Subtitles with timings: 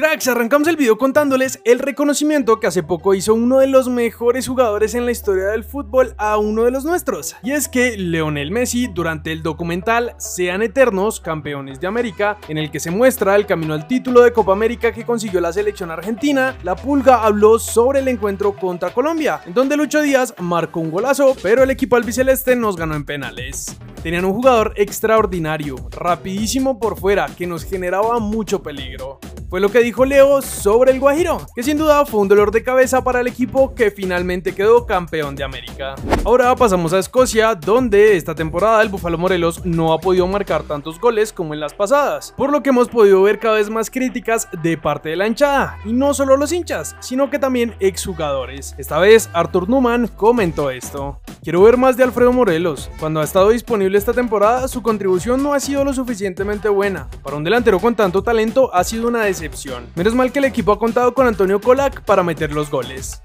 [0.00, 4.48] Cracks, arrancamos el video contándoles el reconocimiento que hace poco hizo uno de los mejores
[4.48, 7.36] jugadores en la historia del fútbol a uno de los nuestros.
[7.42, 12.70] Y es que Leonel Messi, durante el documental Sean Eternos, Campeones de América, en el
[12.70, 16.56] que se muestra el camino al título de Copa América que consiguió la selección argentina,
[16.62, 21.36] la Pulga habló sobre el encuentro contra Colombia, en donde Lucho Díaz marcó un golazo,
[21.42, 23.76] pero el equipo albiceleste nos ganó en penales.
[24.02, 29.20] Tenían un jugador extraordinario, rapidísimo por fuera, que nos generaba mucho peligro.
[29.50, 32.62] Fue lo que dijo Leo sobre el Guajiro, que sin duda fue un dolor de
[32.62, 35.96] cabeza para el equipo que finalmente quedó campeón de América.
[36.24, 41.00] Ahora pasamos a Escocia, donde esta temporada el Búfalo Morelos no ha podido marcar tantos
[41.00, 44.46] goles como en las pasadas, por lo que hemos podido ver cada vez más críticas
[44.62, 48.76] de parte de la hinchada, y no solo los hinchas, sino que también exjugadores.
[48.78, 51.20] Esta vez Arthur Newman comentó esto.
[51.42, 52.90] Quiero ver más de Alfredo Morelos.
[52.98, 57.08] Cuando ha estado disponible esta temporada, su contribución no ha sido lo suficientemente buena.
[57.22, 59.86] Para un delantero con tanto talento ha sido una decepción.
[59.94, 63.22] Menos mal que el equipo ha contado con Antonio Kolak para meter los goles.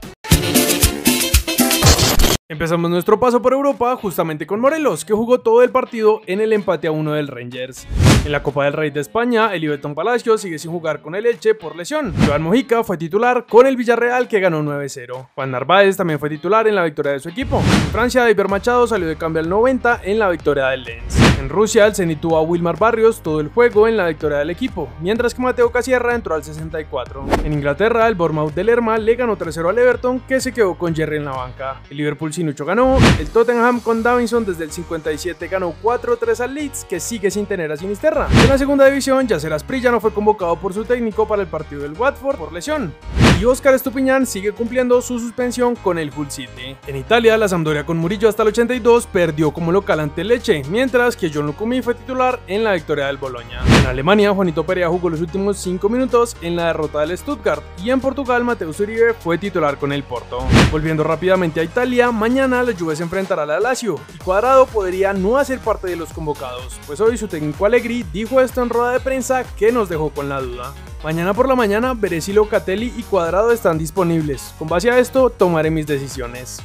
[2.48, 6.54] Empezamos nuestro paso por Europa justamente con Morelos, que jugó todo el partido en el
[6.54, 7.88] empate a uno del Rangers.
[8.24, 11.26] En la Copa del Rey de España, el Ibeton Palacio sigue sin jugar con el
[11.26, 12.14] Elche por lesión.
[12.28, 15.30] Joan Mojica fue titular con el Villarreal que ganó 9-0.
[15.34, 17.58] Juan Narváez también fue titular en la victoria de su equipo.
[17.58, 21.25] En Francia, David Machado salió de cambio al 90 en la victoria del Lens.
[21.40, 24.90] En Rusia, el Zenit a Wilmar Barrios todo el juego en la victoria del equipo,
[25.02, 27.26] mientras que Mateo Casierra entró al 64.
[27.44, 30.96] En Inglaterra, el Bournemouth de Lerma le ganó 3-0 al Everton, que se quedó con
[30.96, 31.82] Jerry en la banca.
[31.90, 36.86] El Liverpool Sinucho ganó, el Tottenham con Davinson desde el 57 ganó 4-3 al Leeds,
[36.86, 38.28] que sigue sin tener a Sinisterra.
[38.32, 41.84] En la segunda división, Yacer Asprilla no fue convocado por su técnico para el partido
[41.84, 42.94] del Watford por lesión.
[43.40, 46.78] Y Oscar Estupiñán sigue cumpliendo su suspensión con el Hull City.
[46.88, 51.18] En Italia, la Sampdoria con Murillo hasta el 82 perdió como local ante Leche, mientras
[51.18, 53.62] que John Lukumi fue titular en la victoria del Boloña.
[53.80, 57.90] En Alemania, Juanito Perea jugó los últimos 5 minutos en la derrota del Stuttgart y
[57.90, 60.40] en Portugal, Mateus Uribe fue titular con el Porto.
[60.72, 65.14] Volviendo rápidamente a Italia, mañana la Juve se enfrentará a la Lazio y Cuadrado podría
[65.14, 68.94] no hacer parte de los convocados, pues hoy su técnico Allegri dijo esto en rueda
[68.94, 70.74] de prensa que nos dejó con la duda.
[71.04, 74.56] Mañana por la mañana veré si Locatelli y Cuadrado están disponibles.
[74.58, 76.64] Con base a esto tomaré mis decisiones.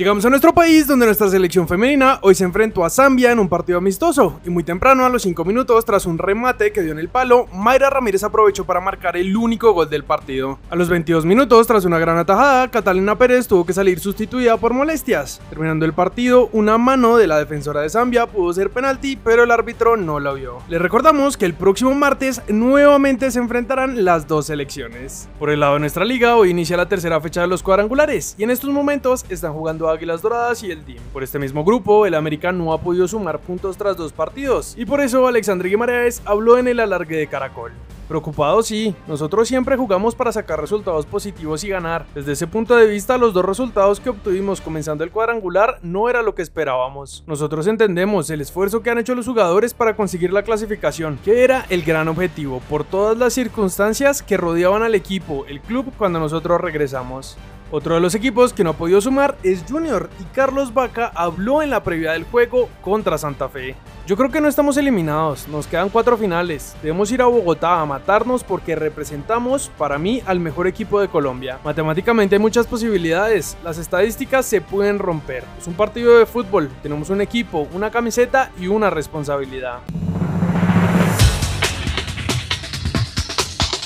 [0.00, 3.50] Llegamos a nuestro país donde nuestra selección femenina hoy se enfrentó a Zambia en un
[3.50, 6.98] partido amistoso y muy temprano a los 5 minutos tras un remate que dio en
[6.98, 10.58] el palo, Mayra Ramírez aprovechó para marcar el único gol del partido.
[10.70, 14.72] A los 22 minutos tras una gran atajada, Catalina Pérez tuvo que salir sustituida por
[14.72, 15.38] molestias.
[15.50, 19.50] Terminando el partido, una mano de la defensora de Zambia pudo ser penalti, pero el
[19.50, 20.60] árbitro no lo vio.
[20.70, 25.28] Les recordamos que el próximo martes nuevamente se enfrentarán las dos selecciones.
[25.38, 28.44] Por el lado de nuestra liga, hoy inicia la tercera fecha de los cuadrangulares y
[28.44, 31.00] en estos momentos están jugando Águilas Doradas y el DIM.
[31.12, 34.84] Por este mismo grupo, el América no ha podido sumar puntos tras dos partidos, y
[34.84, 37.72] por eso Alexandre Guimaraes habló en el alargue de Caracol.
[38.10, 42.06] Preocupado sí, nosotros siempre jugamos para sacar resultados positivos y ganar.
[42.12, 46.20] Desde ese punto de vista, los dos resultados que obtuvimos comenzando el cuadrangular no era
[46.20, 47.22] lo que esperábamos.
[47.28, 51.66] Nosotros entendemos el esfuerzo que han hecho los jugadores para conseguir la clasificación, que era
[51.68, 56.60] el gran objetivo, por todas las circunstancias que rodeaban al equipo, el club, cuando nosotros
[56.60, 57.38] regresamos.
[57.72, 61.62] Otro de los equipos que no ha podido sumar es Junior y Carlos Vaca habló
[61.62, 63.76] en la previa del juego contra Santa Fe.
[64.08, 66.74] Yo creo que no estamos eliminados, nos quedan cuatro finales.
[66.82, 71.60] Debemos ir a Bogotá a matarnos porque representamos, para mí, al mejor equipo de Colombia.
[71.64, 75.44] Matemáticamente hay muchas posibilidades, las estadísticas se pueden romper.
[75.56, 79.78] Es un partido de fútbol, tenemos un equipo, una camiseta y una responsabilidad.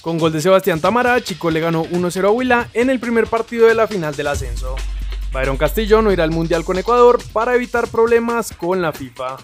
[0.04, 3.68] Con gol de Sebastián Tamara, Chico le ganó 1-0 a Huila en el primer partido
[3.68, 4.76] de la final del ascenso.
[5.32, 9.38] Byron Castillo no irá al Mundial con Ecuador para evitar problemas con la FIFA.